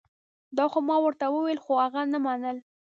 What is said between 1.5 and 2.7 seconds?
خو هغه نه منل